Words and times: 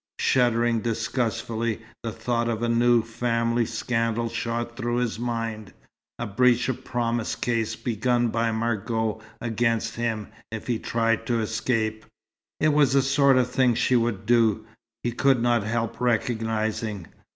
Shuddering 0.17 0.79
disgustfully, 0.79 1.83
the 2.01 2.11
thought 2.11 2.49
of 2.49 2.63
a 2.63 2.67
new 2.67 3.03
family 3.03 3.67
scandal 3.67 4.29
shot 4.29 4.75
through 4.75 4.95
his 4.95 5.19
mind: 5.19 5.73
a 6.17 6.25
breach 6.25 6.67
of 6.69 6.83
promise 6.83 7.35
case 7.35 7.75
begun 7.75 8.29
by 8.29 8.51
Margot 8.51 9.21
against 9.39 9.97
him, 9.97 10.29
if 10.51 10.65
he 10.65 10.79
tried 10.79 11.27
to 11.27 11.39
escape. 11.39 12.03
It 12.59 12.73
was 12.73 12.93
the 12.93 13.03
sort 13.03 13.37
of 13.37 13.51
thing 13.51 13.75
she 13.75 13.95
would 13.95 14.25
do, 14.25 14.65
he 15.03 15.11
could 15.11 15.39
not 15.39 15.61
help 15.65 16.01
recognizing. 16.01 17.05